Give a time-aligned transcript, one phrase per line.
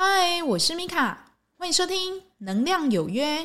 [0.00, 3.38] 嗨，我是米卡，欢迎收听《能量有约》。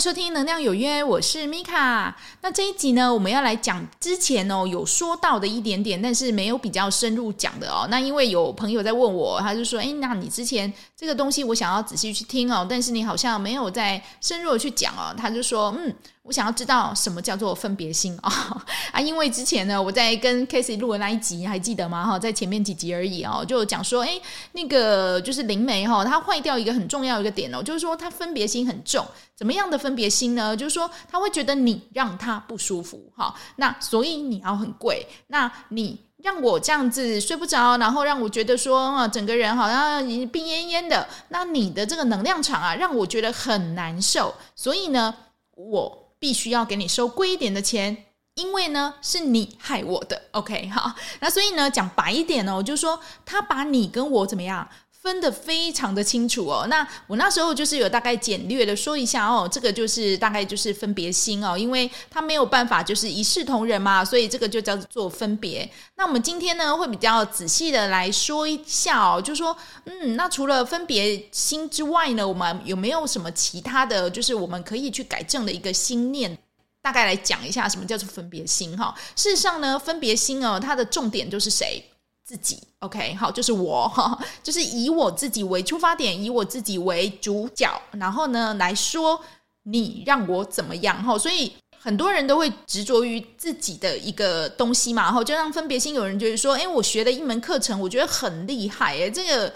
[0.00, 2.16] 收听《能量有约》，我是米卡。
[2.40, 7.86] 那这一集呢，我们要来讲之前哦有说到的一点点，但是没有比较深入讲的哦。
[7.90, 15.94] 那因为有朋友在问我，他就说：“哎，那你之前这个东西我想要仔细去听哦，但是你好像没有在深入的去讲哦。”他就说：“嗯。”
[16.30, 18.62] 我想要知道什么叫做分别心啊、
[18.94, 19.00] 啊！
[19.00, 22.06] 因为之前呢，我在跟 Casey 录的那一集还记得吗？
[22.06, 24.10] 哈，在前面几集而已哦，就讲说，哎，
[24.52, 29.04] 那个就是灵媒哈，它坏掉一个很重要一个点哦，就是说它分别心很重。
[29.34, 30.56] 怎么样的分别心呢？
[30.56, 45.12] 就是说他会觉得你让他不舒服哈，那所以你要很贵，那你让我这样子睡不着，然后让我觉得说啊，整个人好像病恹恹的，那你的这个能量场啊，让我觉得很难受，所以呢，
[45.56, 46.06] 我。
[46.20, 54.68] 必须要给你收贵一点的钱，因为呢是你害我的，OK 好，那所以呢讲白一点呢，我，就说他把你跟我怎么样
[55.02, 56.66] 分得非常的清楚哦。
[56.68, 65.68] 那我那时候就是有大概简略的说一下哦，这个就是大概就是分别心哦，因为他没有办法就是一视同仁嘛，所以这个就叫做分别。
[65.96, 69.56] 那我们今天呢会比较仔细的来说一下哦，就说
[69.86, 76.36] 嗯，那除了分别心之外呢，我们有没有什么其他的就是我们可以去改正的一个心念？
[76.82, 78.94] 大概来讲一下什么叫做分别心哈。
[79.14, 81.84] 事实上呢，分别心哦，它的重点就是谁？
[82.30, 89.20] 自己，OK，好，就是我哈，就是以我自己为出发点，以我自己为主角，然后呢来说
[89.64, 99.52] 你让我怎么样哈，所以很多人都会执着于自己的一个东西嘛，然后就让分别心有人就是说，哎，我学了一门课程，我觉得很厉害，哎，这个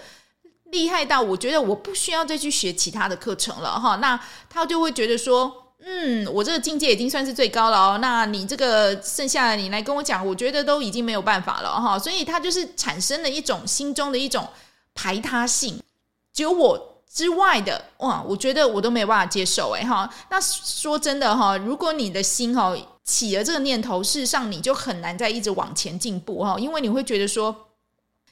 [0.65, 5.64] 厉害到我觉得我不需要再去学其他的课程了哈，那他就会觉得说。
[5.87, 7.99] 嗯，我这个境界已经算是最高了哦。
[8.01, 11.97] 那你这个剩下的，你来跟我讲，我觉得都已经没有办法了哈。
[11.99, 14.47] 所以他就是产生了一种心中的一种
[14.95, 15.79] 排他性，
[16.33, 20.11] 只有我之外的哇，我觉得我都没有办法接受诶哈。
[20.31, 27.64] 那说真的哈，如果你的心哈起了这个念头，事实上你就很难再一直往前进步哈，因为你会觉得说。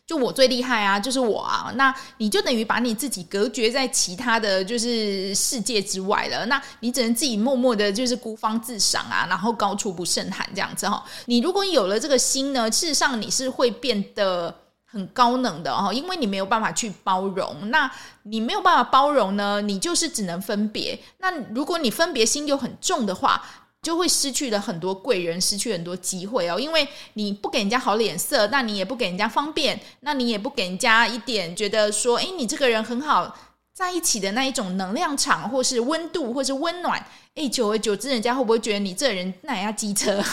[0.06, 6.46] 就我最厉害啊，就是我啊，那你就等于把你自己隔绝在其他的就是世界之外了。
[6.47, 11.02] 那你只能自己默默的，就是孤芳自赏啊，然后高处不胜寒这样子哈。
[11.25, 14.53] 你如果有了这个心呢，事实上你是会变得
[14.86, 17.69] 很高能的哈，因为你没有办法去包容。
[17.69, 17.90] 那
[18.24, 21.00] 你没有办法包容呢，你就是只能分别。
[21.19, 23.42] 那如果你分别心又很重的话，
[23.84, 33.38] 就会失去了很多贵人，失去很多机会哦，因为你不给人家好脸色，那你也不给人家方便，那你也不给人家一点觉得说，诶，你这个人很好，
[33.74, 37.06] 在一起的那一种能量场，或是温度，或是温暖，
[37.36, 40.24] 诶，久而久之，人家会不会觉得你这人哪样机车？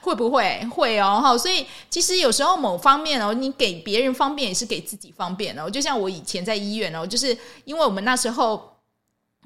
[0.00, 0.66] 会不会？
[0.68, 8.71] 会哦，哈，所以其实有时候某方面哦，你给别人方便也是给自己方便哦，就像我以前在医院哦，就是因为我们那时候。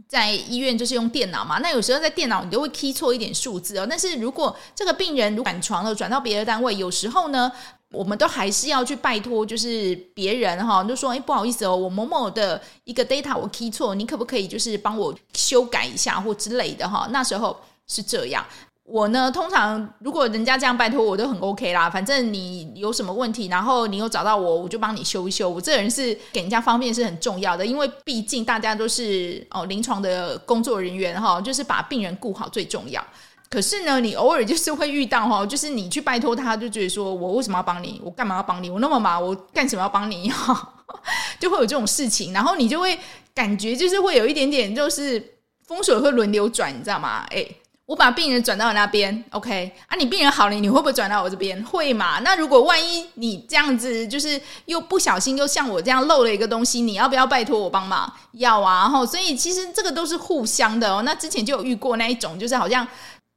[0.09, 3.87] 在医院就是用电脑嘛，那有时候在电脑你都会 key 错一点数字哦。
[3.89, 7.51] 但是如果这个病人如果转床了，转到别的单位，有时候呢，
[7.91, 17.09] 我们都还是要去拜托，就是别人哈，就说哎，不好意思哦，我某某的一个 data 我 key 错，你可不可以就是帮我修改一下或之类的哈？
[17.11, 18.47] 那时候是这样。
[18.89, 21.91] 我呢，通常如果人家这样拜托我，都很 OK 啦。
[21.91, 25.51] 反正你有什么问题，然后你又找到我，我就帮你修一修。
[25.51, 33.05] 我这人是给人家方便是很重要的，因为毕竟大家都是哦临床的工作人员哈，就是把病人顾好最重要。
[33.51, 38.01] 可是呢，你偶尔就是会遇到哈，就是你去拜托他，就觉得说我为什么要帮你？
[38.05, 38.71] 我干嘛要帮你？
[38.71, 40.31] 我那么忙，我干什么要帮你？
[40.31, 40.75] 哈，
[41.41, 42.97] 就会有这种事情，然后你就会
[43.35, 47.25] 感觉就是会有一点点，就是风水会轮流转，你知道吗？
[47.31, 47.57] 诶。
[47.87, 49.95] 我把病人转到那边，OK 啊？
[49.97, 51.65] 你病人好了，你会不会转到我这边？
[51.65, 52.19] 会嘛？
[52.19, 58.13] 那如果万一你这样子，就是又不小心又像我这样漏了一个东西，你要不要拜托我帮忙？
[58.33, 58.81] 要啊！
[58.81, 61.03] 然后所以其实这个都是互相的哦。
[61.03, 62.87] 那之前就有遇过那一种，就是好像。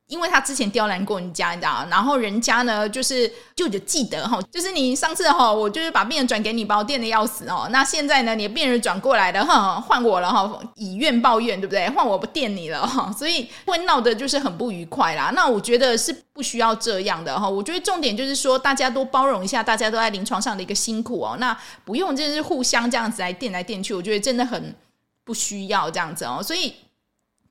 [0.09, 7.67] 因为他之前刁难过人家，你知道，然后人家呢，就是就就记得哈，就是你上次哈，我就是把病人转给你，把我电的要死哦。
[7.71, 11.87] 那现在呢，你的病人转过来了哈，换我了哈，以怨报怨，对不对？
[11.91, 15.31] 换我不电你了哈，所以会闹得就是很不愉快啦。
[15.35, 17.47] 那我觉得是不需要这样的哈。
[17.47, 21.37] 我觉得重点就是说，大家都包容一下，大家都在临床上的一个辛苦哦。
[21.39, 24.75] 那不用就是互相这样子来电来电去，我觉得真的很
[25.23, 26.41] 不需要这样子哦。
[26.41, 26.73] 所以。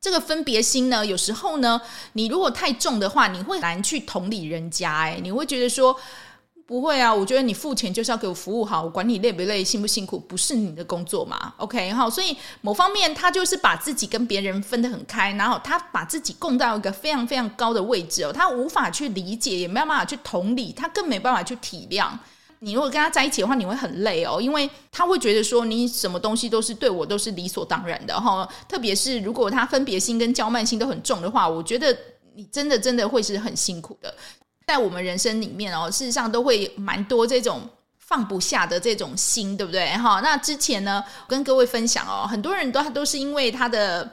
[0.00, 1.80] 这个分别心呢，有时候呢，
[2.12, 4.94] 你如果太重的话，你会难去同理人家。
[4.96, 5.96] 哎，你会觉得说，
[6.66, 22.10] 不会啊，我觉得你付钱就是要给我服务好，我管你累不累、辛不辛苦，不是你的工作嘛？OK 哈，所以某方面他就是把自己跟别人分得很开，然后他把自己供到一个非常非常高的位置哦，他无法去理解，也没有办法去同理，他更没办法去体谅。
[22.60, 28.48] 你如果跟他在一起的话，你会很累哦，因为他会觉得说你什么东西都是对我都是理所当然的哈。
[28.68, 31.96] 特别是如果他分别心跟娇慢心都很重的话，我觉得
[32.34, 34.12] 你真的真的会是很辛苦的。
[34.66, 37.62] 在我们人生里面哦，事实上都会蛮多这种
[37.98, 39.88] 放不下的这种心，对不对？
[39.96, 44.08] 哈，那之前呢，跟各位分享哦，很多人都都是因为他的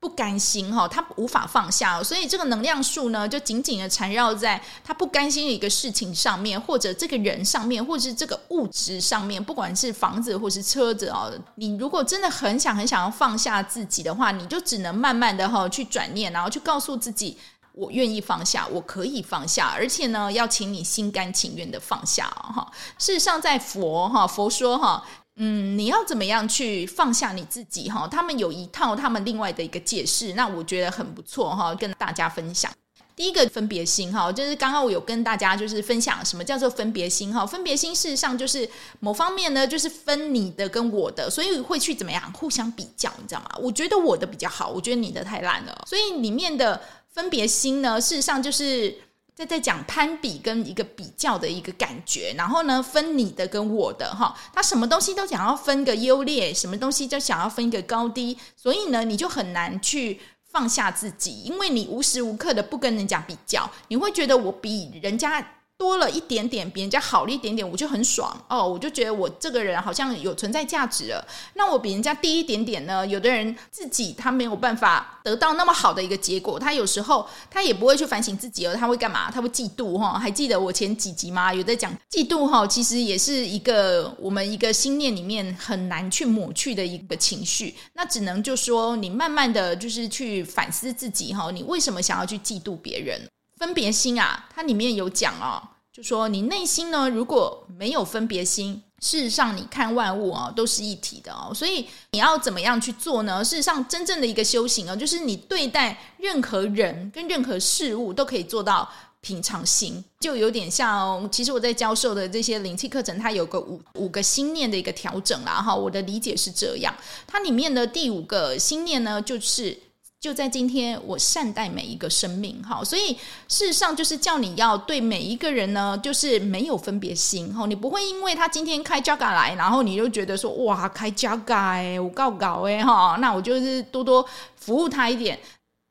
[0.00, 11.30] 不甘心哈，他无法放下，所以这个能量树呢，就紧紧的缠绕在他不甘心的一个事情上面，或者这个人上面，或者是这个物质上面，不管是房子或是车子哦。
[11.56, 17.36] 你如果真的很想很想要放下自己的话，你就只能慢慢的哈去转念，然后去告诉自己。
[17.72, 22.66] 我愿意放下，我可以放下，而且呢，要请你心甘情愿的放下哈。
[22.98, 25.02] 事实上，在佛哈佛说哈，
[25.36, 28.06] 嗯，你要怎么样去放下你自己哈？
[28.08, 32.70] 他们有一套他们另外的一个解释，那我觉得很不错哈，跟大家分享。
[33.16, 37.44] 第一个分别心哈，就是刚刚我有跟大家就是分享什么叫做分别心哈。
[37.46, 38.68] 分别心事实上就是
[39.00, 43.50] 某方面呢，就是分你的跟我的，所以会去怎么样互相比较，你知道吗？
[43.60, 46.80] 我觉得我的比较好，我觉得你的太烂了，所以里面的。
[47.12, 48.96] 分别心呢，事实上就是
[49.34, 65.56] 在在讲攀比跟一个比较的一个感觉，然后呢，分你的跟我的哈，他什么东西都想要分个优劣，什么东西就想要分一个高低，所以呢，你就很难去放下自己，因为你无时无刻的不跟人家比较，你会觉得我比人家。
[65.80, 71.26] 多了一点点，比人家好了一点点，我就很爽哦，我就觉得我这个人好像有存在价值了。
[71.54, 73.06] 那我比人家低一点点呢？
[73.06, 79.30] 有的人自己他没有办法得到那么好的一个结果，他有时候他也不会去反省自己哦，他会干嘛？
[79.30, 80.18] 他会嫉妒哈。
[80.18, 81.54] 还记得我前几集吗？
[81.54, 87.74] 有在讲嫉妒哈，其实也是一个我们一个心念里面很难去抹去的一个情绪。
[87.94, 93.18] 那只能就说你慢慢的就是去反思自己哈，你为什么想要去嫉妒别人？
[93.60, 95.60] 分别心啊，它里面有讲哦，
[95.92, 101.52] 就说你内心呢，如果没有分别心，事实上你看万物啊都是一体的哦。
[101.54, 103.44] 所以你要怎么样去做呢？
[103.44, 108.90] 事实上，真正的一个修行啊，就是你对待任何人跟任何事物都可以做到
[109.20, 115.60] 平常心，就有点像，其实我在教授的这些灵气课程，它有个五五个心念的一个调整啦。
[115.60, 116.96] 哈，我的理解是这样，
[117.26, 119.78] 它里面的第五个心念呢，就是。
[120.20, 123.14] 就在今天，我善待每一个生命，哈，所以
[123.48, 134.22] 事实上就是叫你要对每一个人呢，就是没有分别心，哈，你不会因为他今天开 Jaga 来，然后你就觉得说，哇，开 Jaga 哎，我告搞哎，哈，那我就是多多
[134.56, 135.38] 服务他一点。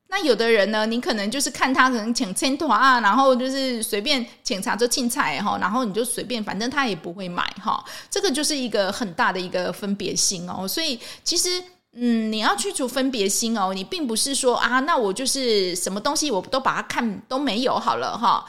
[0.09, 11.63] 那有的人呢，你可能就是看他可能请签团啊，然后就是随便检查就青菜哈，然后你就随便，反正他也不会买哈，这个就是一个很大的一个分别心哦，所以其实。
[11.93, 18.45] 嗯，你要去除分别心哦，你并不是说啊，那我就是什么东西我都把它看都没有好了哈。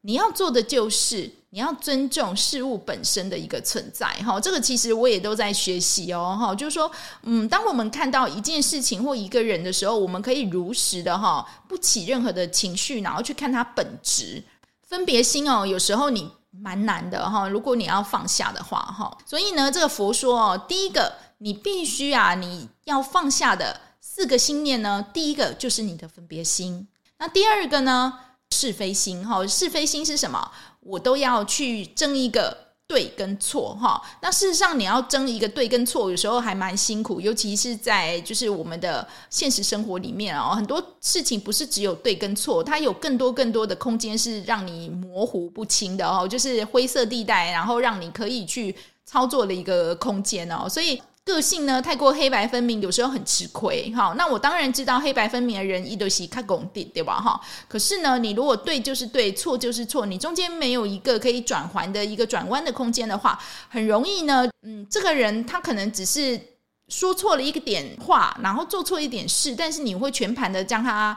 [0.00, 4.40] 你要做的就是你要尊重事物本身的一个存在哈。
[4.40, 6.90] 这个其实我也都在学习哦哈，就是说，
[7.22, 14.42] 嗯，当我们看到一件事情或一个人的时候，我们可以如实的哈，不起任何的情绪，然后去看它本质。
[14.88, 19.16] 分别心哦，有时候你蛮难的哈，如果你要放下的话哈。
[19.24, 21.12] 所以呢，这个佛说哦，第一个。
[21.42, 26.86] 你必须啊，你要放下的四个心念呢，第一个就是你的分别心。
[27.18, 28.16] 那第二个呢，
[28.50, 29.26] 是非心。
[29.26, 30.52] 哈，是非心是什么？
[30.78, 32.56] 我都要去争一个
[32.86, 33.74] 对跟错。
[33.74, 51.02] 哈，那事实上你要争一个对跟错，有时候还蛮辛苦，尤其是在就是我们的现实生活里面哦，很多事情不是只有对跟错，它有更多更多的空间是让你模糊不清的哦，就是灰色地带，然后让你可以去操作的一个空间哦，所以。
[51.24, 53.92] 个性呢，太过黑白分明，有时候很吃亏。
[53.94, 57.20] 哈，那我当然知道黑白分明的人，一都是看功底，对吧？
[57.20, 63.38] 哈，可是呢，你如果对就是对，错就是错，你中间没有一个可以转环的一个转弯的空间的话，
[63.68, 66.40] 很容易呢，嗯，这个人他可能只是
[66.88, 71.16] 说错了一个点话，然后做错一点事，但是你会全盘的将他。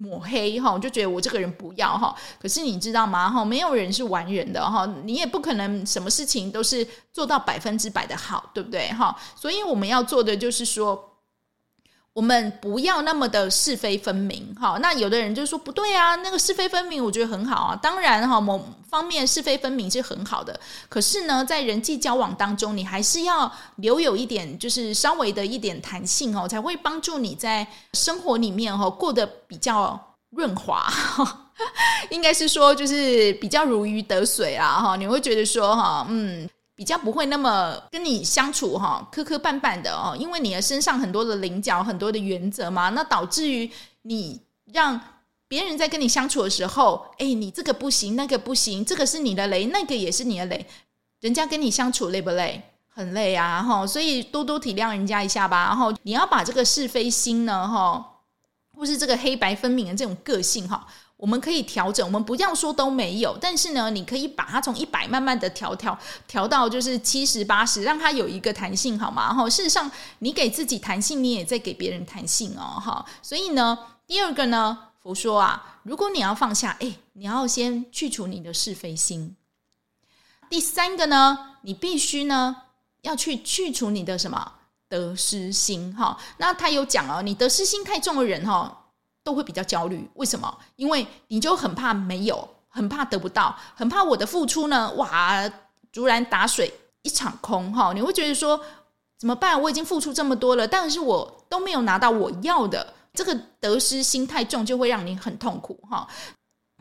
[0.00, 2.12] 抹黑哈，我就觉得我这个人不要哈。
[2.40, 3.30] 可是你知道吗？
[3.30, 9.14] 哈，没有人是完人的哈，你也不可能什么事情都是做到百分之百的好，对不对哈？
[9.36, 11.09] 所以我们要做的就是说。
[12.12, 14.78] 我们不要那么的是非分明，哈。
[14.82, 17.76] 那有的人就说不对啊，那个是非分明，我觉得很好啊。
[17.76, 20.58] 当然哈，某方面是非分明是很好的。
[20.88, 29.98] 可是呢，在人际交往当中，你还是要留有一点，就是稍微的一点弹性哦，才会帮助你在生活里面哈过得比较
[30.30, 30.92] 润滑。
[32.10, 36.48] 应该是说就是比较如鱼得水啊哈，你会觉得说哈，嗯，
[36.80, 43.70] 比较不会那么跟你相处哈磕磕绊绊的哦，因为你的身上很多的棱角，很多的原则嘛，那导致于
[44.00, 44.40] 你
[44.72, 44.98] 让
[45.46, 50.66] 别人在跟你相处的时候，哎，你这个不行，那个不行，这个是你的雷，那个也是你的雷，
[51.20, 52.62] 人家跟你相处累不累？
[52.88, 55.66] 很累啊，哈，所以多多体谅人家一下吧。
[55.66, 58.22] 然后你要把这个是非心呢，哈，
[58.74, 60.86] 或是这个黑白分明的这种个性，哈，
[61.20, 62.04] 我们可以调整。
[62.04, 65.96] 我们不这样说都没有，但是呢，你可以把它从一百慢慢的调调
[66.26, 69.26] 调到就是七十八十，让它有一个弹性，好吗？
[69.26, 73.04] 然后事实上，你给自己弹性，你也在给别人弹性哦，哈。
[73.22, 79.36] 所以呢，第二个呢，佛说啊，如果你要放下，哎，你要先去除你的是非心。
[80.48, 82.56] 第三个呢，你必须呢。
[83.02, 84.52] 要去去除你的什么
[84.86, 86.18] 得失心哈？
[86.36, 88.79] 那他有讲哦，你得失心太重的人哈，
[89.22, 90.08] 都会比较焦虑。
[90.14, 90.58] 为什么？
[90.76, 95.50] 因为你就很怕没有，很怕得不到，很怕我的付出呢，哇，
[95.92, 96.72] 竹篮打水
[97.02, 97.92] 一场空哈。
[97.92, 98.60] 你会觉得说
[99.18, 99.60] 怎么办？
[99.60, 106.06] 我已经付出这么多了，但是我都没有拿到我要的，这个得失心太重，就会让你很痛苦哈。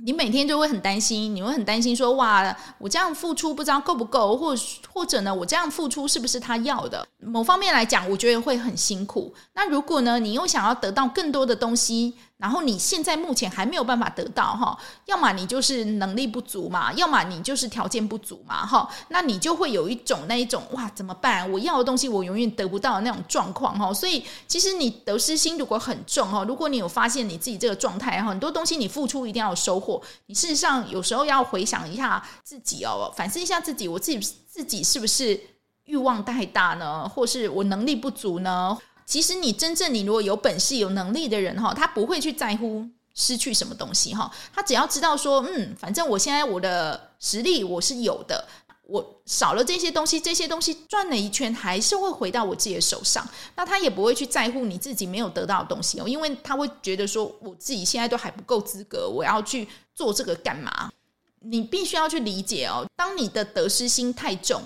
[0.02, 4.56] 你每天就会很担心，你会很担心说：哇，我这样付出不知道够不够，或
[4.94, 7.06] 或者呢，我这样付出是不是他要的？
[7.18, 9.34] 某方面来讲，我觉得会很辛苦。
[9.54, 12.16] 那如果呢，你又想要得到更多的东西？
[12.40, 21.52] 然后你现在目前还没有办法得到哈，要么你就是能力不足嘛，要么你就是条件不足嘛哈，那你就会有一种那一种哇怎么办？
[21.52, 35.38] 我要的东西我永远得不到的那种状况哈，所以其实你得失心如果很重哈，如果你有发现你自己这个状态，很多东西你付出一定要有收获，你事实上有时候要回想一下自己哦，反思一下自己，我自己自己是不是
[35.84, 37.06] 欲望太大呢？
[37.10, 38.78] 或是我能力不足呢？
[39.10, 48.48] 其实你真正你如果有本事有能力的人哈，他不会去在乎失去什么东西哈，他只要知道说，嗯，反正我现在我的实力我是有的，
[48.84, 60.92] 我少了这些东西，这些东西转了一圈还是会回到我自己的手上，那他也不会去在乎你自己没有得到的东西哦，因为他会觉得说，我自己现在都还不够资格，我要去做这个干嘛？
[61.40, 64.62] 你必须要去理解哦，当你的得失心太重，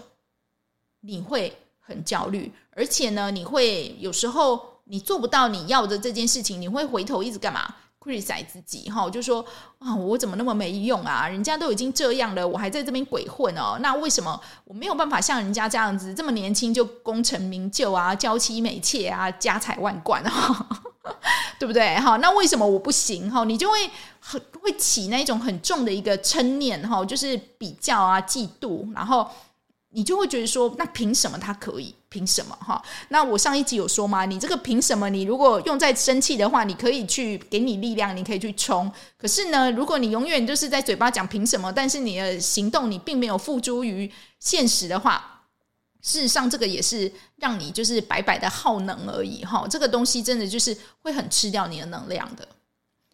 [1.00, 1.58] 你会。
[1.86, 9.46] 很焦虑，而且呢，你会有时候你做不到你要的这件事情，你会回头一直干嘛？criticize 自己哈，就说
[9.80, 11.28] 啊，我怎么那么没用啊？
[11.28, 13.78] 人家都已经这样了，我还在这边鬼混哦。
[13.80, 20.82] 那为什么我没有办法像人家这样子，这么年轻就功成名就啊，娇妻美妾啊，家财万贯啊，
[21.58, 21.96] 对不对？
[21.96, 23.32] 哈，那为什么我不行？
[23.32, 23.90] 哈，你就会
[24.20, 29.30] 很会起那种很重的一个嗔念哈，就是比较啊，嫉妒，然后。
[29.94, 31.94] 你就会觉得说，那凭什么他可以？
[32.10, 32.80] 凭什么哈？
[33.10, 34.26] 那我上一集有说吗？
[34.26, 35.10] 你这个凭什么？
[35.10, 38.92] 你如果用在生气的话，你可以去给你力量，你可以去冲。
[39.18, 45.46] 可是呢，如果你永远就是在嘴巴讲凭什么，但是你的行动你并没有付诸于现实的话，
[46.02, 49.66] 事实上这个也是让你就是白白的耗能而已哈。
[49.68, 52.48] 这个东西真的就是会很吃掉你的能量的。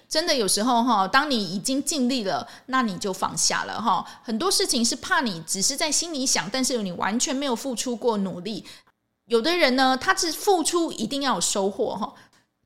[0.10, 4.04] 真的有时候哈，当你已经尽力了，那你就放下了哈。
[4.24, 8.66] 很多事情是怕你只是在心里想，但是你完全没有付出过努力。
[9.28, 12.12] 有的人呢，他是付出一定要有收获哈。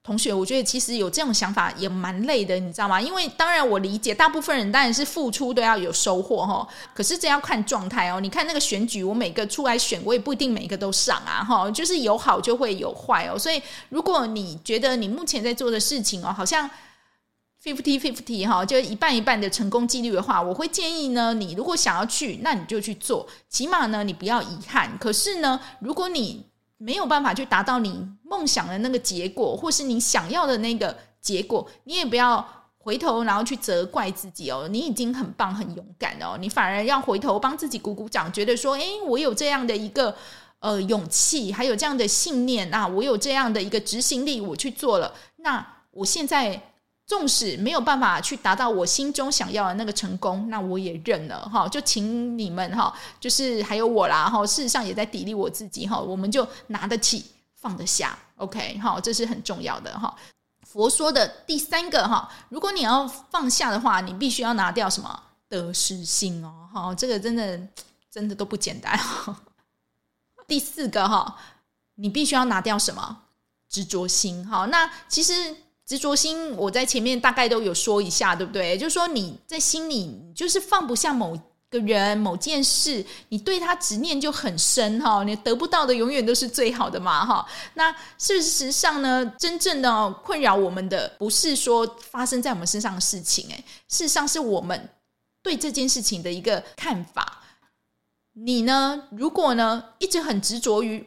[0.02, 3.00] 同学，我觉得其实有这种想法也蛮累的，你知道吗？
[3.00, 6.66] 因为当然我理解，大部分人当然是付出都要有收获哈。
[6.94, 8.20] 可是这要看状态哦。
[8.20, 11.70] 你看那个选举，我每个出来选，我也不一定每个都上啊哈。
[11.72, 13.38] 就是有好就会有坏哦。
[13.40, 16.70] 所以如果你觉得你目前在做的事情哦，好像
[17.64, 24.98] Fifty fifty 哈，就一半一半的成功几率的话，我会建议呢，你如果想要去，那你就去做，起码呢，你不要遗憾。
[25.00, 26.46] 可是呢，如果你
[26.78, 32.46] 没有办法去达到你梦想的那个结果，或是你想要的那个结果，你也不要
[32.80, 34.68] 回头然后去责怪自己哦。
[34.70, 40.14] 你已经很棒、很勇敢哦，你反而要回头帮自己鼓鼓掌，觉得说，诶，我有这样的一个
[40.60, 46.62] 呃勇气，还有这样的信念，那我有这样的一个执行力，我去做了，那我现在。
[47.06, 51.68] 纵使没有办法去达到我心中想要的那个成功，那我也认了哈。
[51.68, 54.46] 就请你们哈，就是还有我啦哈。
[54.48, 56.00] 事实上也在砥砺我自己哈。
[56.00, 60.16] 我们就拿得起，放得下，OK 哈，这是很重要的哈。
[60.66, 66.96] 佛说的第三个哈，如果你要放下的话，你必须要拿掉什么得失心哦哈。
[66.96, 67.60] 这个真的
[68.10, 68.98] 真的都不简单。
[70.48, 71.38] 第四个哈，
[71.96, 73.24] 你必须要拿掉什么
[73.68, 74.66] 执着心哈。
[74.68, 75.54] 那其实。
[75.86, 78.78] 执着心，我在前面大概都有说一下，对不对？
[78.78, 81.38] 就是说你在心里就是放不下某
[81.70, 87.46] 个人、某件事，你对他执念就很深哈，你得不到的永远都是最好的嘛哈。
[87.74, 94.90] 那事实上呢，真正的困扰我们的不是说发生在我们身上的事情，哎，事实上是我们
[95.42, 97.44] 对这件事情的一个看法。
[98.34, 101.06] 你呢，如果呢一直很执着于。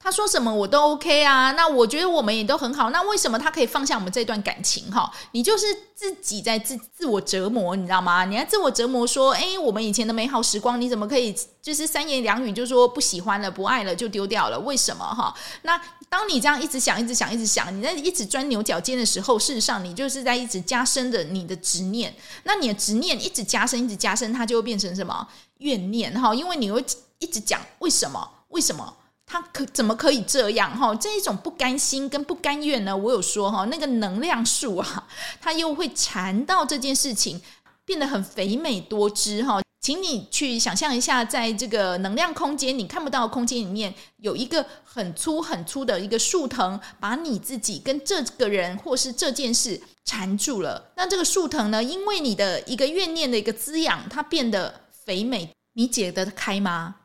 [0.00, 4.88] 他说什么我都 OK 啊，那我觉得我们也都很好，那为什么他可以放下我们这段感情？
[4.92, 8.24] 哈，你就是自己在自自我折磨，你知道吗？
[8.24, 14.58] 你还自我折磨说，诶，我们以前的美好时光，你怎么可以就是三言两语就说不喜欢了、不爱了就丢掉了？
[14.60, 15.04] 为什么？
[15.04, 15.78] 哈，那
[16.08, 22.14] 当你这样一直想、一直想、一直想，你在一直钻牛角尖的时候，事实上你就是在一直加深的你的执念。
[22.44, 25.26] 那你的执念一直加深、一直加深，它就会变成什么
[25.58, 26.14] 怨念？
[26.18, 26.82] 哈，因为你会
[27.18, 28.30] 一直讲为什么？
[28.50, 28.94] 为什么？
[29.30, 30.94] 他可怎么可以这样哈？
[30.94, 32.96] 这一种不甘心跟不甘愿呢？
[32.96, 35.06] 我有说哈，那个能量树啊，
[35.38, 37.40] 它又会缠到这件事情，
[37.84, 39.60] 变得很肥美多汁哈。
[39.80, 50.90] 请你去想象一下，在这个能量空间，你看不到的空间里面，有一个很粗很粗的一个树藤，把你自己跟这个人或是这件事缠住了。
[50.96, 56.96] 那这个树藤呢，因为你的一个怨念的一个滋养，它变得肥美，你解得开吗？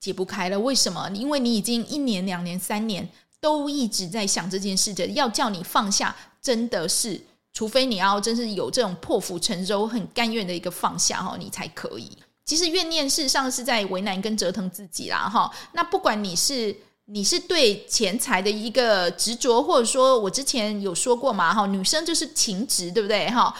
[0.00, 1.08] 解不开了，为什么？
[1.10, 3.06] 因为你已经一年、两年、三年
[3.38, 7.20] 都一直在想这件事的，要叫你放下，真的是，
[7.52, 12.10] 除非你要真是有这种破釜沉舟、很甘愿的一个放下哈，你才可以。
[12.46, 15.48] 其实怨念事实上是在为难跟折腾自己啦哈。
[15.72, 23.54] 那不管你是你是对钱财的一个执着，或者说我之前有说过嘛哈，女生就是情执，对不对哈？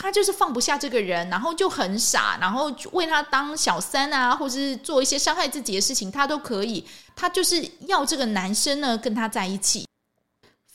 [0.00, 6.86] 他就是放不下这个人，然后就很傻，然后为他当小三啊，或者是做一些伤害自己的事情，他都可以。
[7.16, 9.84] 他就是要这个男生呢跟他在一起，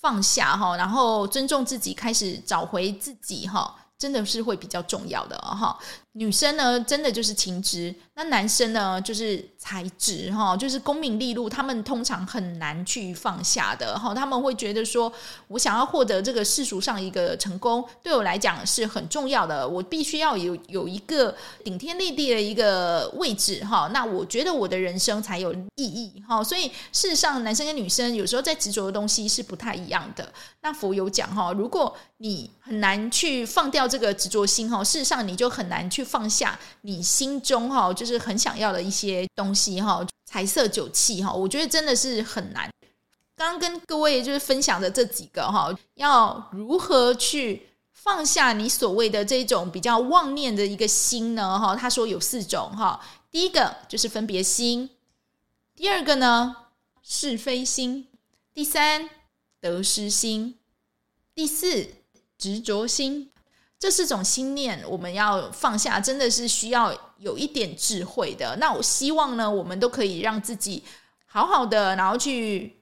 [0.02, 5.80] 放下哈，然后尊重自己，开始找回自己哈，真的是会比较重要的哈。
[6.16, 14.14] 女生呢，真的就是情执，那男生呢，就是财执哈，就是功名利禄，他们通常很难去放下的哈。
[14.14, 15.12] 他们会觉得说，
[15.48, 23.90] 我想要获得这个世俗上一个成功，对我来讲是很重要的，我必须要有有一个顶天立地的一个位置哈。
[23.92, 26.44] 那我觉得我的人生才有意义哈。
[26.44, 30.32] 所以事实上，男生跟女生有时候在执着的东西是不太一样的。
[30.62, 36.03] 那佛有讲哈，如果你很难去放掉这个执着心哈，事实上你就很难去。
[36.04, 42.70] 放下你心中哈，就是很想要的一些东西哈，财色酒气哈，我觉得真的是很难。
[43.36, 51.60] 刚刚跟各位就是分享的这几个哈，要如何去放下你所谓的这种比较妄念的一个心呢？
[51.60, 53.00] 哈，他说有四种哈，
[53.32, 54.90] 第一个就是分别心，
[55.76, 56.56] 第二个呢
[57.02, 58.08] 是非心，
[58.54, 59.10] 第三
[59.60, 60.60] 得失心，
[61.34, 61.88] 第四
[62.38, 63.32] 执着心。
[63.84, 68.56] 这四种心念，我们要放下，真的是需要有一点智慧的。
[68.56, 70.82] 那我希望呢，我们都可以让自己
[71.26, 72.78] 好好的，然后去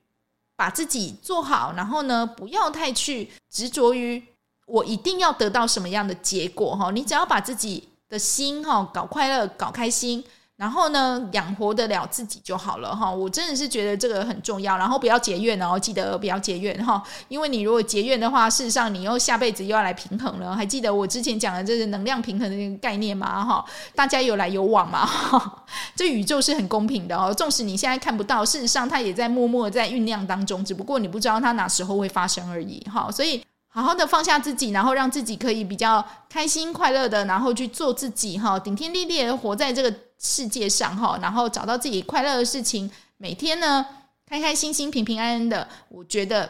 [0.55, 4.23] 把自己做好，然后呢，不要太去执着于
[4.67, 6.91] 我一定要得到什么样的结果哈。
[6.91, 10.23] 你只要把自己的心哈搞快乐、搞开心。
[10.61, 13.09] 然后呢，养活得了自己就好了哈。
[13.09, 14.77] 我真的是觉得这个很重要。
[14.77, 17.01] 然后不要结怨哦，记得不要结怨哈。
[17.29, 20.55] 因为你如果结怨的话，事实上你又下辈子又要来平衡了。
[20.55, 23.43] 还记得我之前讲的这个能量平衡的那个概念吗？
[23.43, 25.03] 哈，大家有来有往嘛。
[25.03, 25.65] 哈，
[25.97, 27.33] 这宇宙是很公平的哦。
[27.33, 32.79] 纵使你现在看不到，事实上它也在默默在酝酿当中，只不过你不知道它哪时候会发生而已。
[32.81, 39.91] 哈，所以好好的放下自己，然后让自己可以比较开心快乐的，然后去做自己哈，顶天立地的活在这个。
[40.21, 43.83] 世界上哈，然后找到自己快乐的事情，每天呢
[44.27, 46.47] 开开心心、平平安安的，我觉得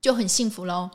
[0.00, 0.88] 就很幸福喽。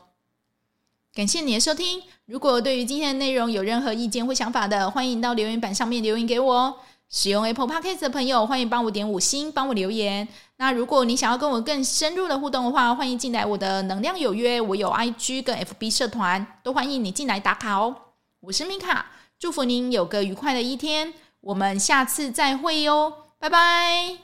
[1.14, 6.76] 感谢你的收听，如果对于今天的内容有任何意见或想法的，欢迎到留言板上面留言给我哦。
[7.08, 10.26] 使用 Apple Podcast 的朋友，欢迎帮我点五星，帮我留言。
[10.56, 17.94] 那如果你想要跟我更深入的互动的话，欢迎进来我的能量有约，我有 IG 跟 FB 社团，都欢迎你进来打卡哦。
[18.40, 21.12] 我是米卡，祝福您有个愉快的一天。
[21.42, 24.16] 我们下次再会哟，拜拜。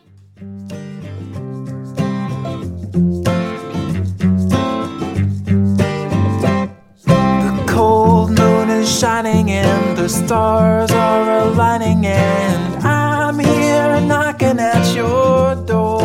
[8.98, 16.02] shining and the stars are aligning and I'm here knocking at your door.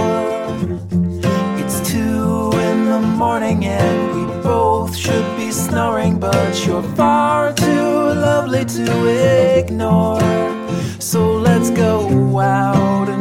[1.58, 8.14] It's two in the morning and we both should be snoring, but you're far too
[8.14, 10.22] lovely to ignore.
[11.14, 13.13] So let's go out.